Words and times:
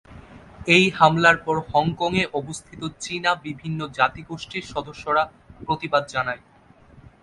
এই 0.67 0.85
হামলার 0.97 1.37
পর 1.45 1.55
হংকংয়ে 1.69 2.25
অবস্থিত 2.33 2.81
চীনা 2.99 3.31
বিভিন্ন 3.45 3.79
জাতিগোষ্ঠীর 3.97 4.65
সদস্যরা 4.73 5.23
প্রতিবাদ 5.65 6.03
জানায়। 6.09 6.41